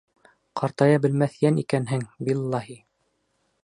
[0.61, 2.83] Ҡартая белмәҫ йән икәнһең, биллаһи...